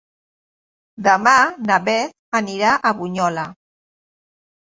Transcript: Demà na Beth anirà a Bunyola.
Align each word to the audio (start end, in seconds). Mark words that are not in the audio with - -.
Demà 1.07 1.33
na 1.71 1.77
Beth 1.89 2.15
anirà 2.41 2.73
a 2.91 2.95
Bunyola. 3.03 3.45